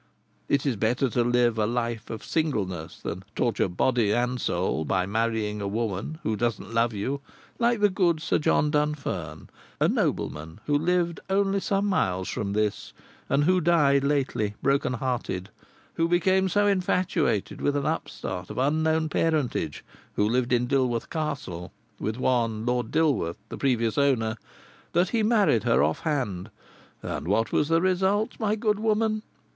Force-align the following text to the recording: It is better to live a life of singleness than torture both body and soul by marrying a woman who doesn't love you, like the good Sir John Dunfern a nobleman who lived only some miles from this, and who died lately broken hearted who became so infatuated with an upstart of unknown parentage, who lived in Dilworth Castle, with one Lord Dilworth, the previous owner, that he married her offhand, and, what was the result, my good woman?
It 0.49 0.65
is 0.65 0.77
better 0.77 1.11
to 1.11 1.23
live 1.23 1.59
a 1.59 1.67
life 1.67 2.09
of 2.09 2.23
singleness 2.25 2.99
than 3.01 3.23
torture 3.35 3.67
both 3.67 3.77
body 3.77 4.11
and 4.11 4.41
soul 4.41 4.83
by 4.83 5.05
marrying 5.05 5.61
a 5.61 5.67
woman 5.67 6.17
who 6.23 6.35
doesn't 6.35 6.73
love 6.73 6.91
you, 6.91 7.21
like 7.59 7.81
the 7.81 7.89
good 7.91 8.19
Sir 8.19 8.39
John 8.39 8.71
Dunfern 8.71 9.47
a 9.79 9.87
nobleman 9.87 10.59
who 10.65 10.75
lived 10.75 11.19
only 11.29 11.59
some 11.59 11.85
miles 11.85 12.29
from 12.29 12.53
this, 12.53 12.93
and 13.29 13.43
who 13.43 13.61
died 13.61 14.03
lately 14.03 14.55
broken 14.63 14.93
hearted 14.93 15.49
who 15.93 16.07
became 16.07 16.49
so 16.49 16.65
infatuated 16.65 17.61
with 17.61 17.75
an 17.75 17.85
upstart 17.85 18.49
of 18.49 18.57
unknown 18.57 19.07
parentage, 19.07 19.85
who 20.15 20.27
lived 20.27 20.51
in 20.51 20.65
Dilworth 20.67 21.11
Castle, 21.11 21.71
with 21.99 22.17
one 22.17 22.65
Lord 22.65 22.89
Dilworth, 22.89 23.37
the 23.49 23.57
previous 23.59 23.99
owner, 23.99 24.35
that 24.93 25.09
he 25.09 25.21
married 25.21 25.61
her 25.65 25.83
offhand, 25.83 26.49
and, 27.03 27.27
what 27.27 27.51
was 27.51 27.67
the 27.67 27.81
result, 27.81 28.39
my 28.39 28.55
good 28.55 28.79
woman? 28.79 29.21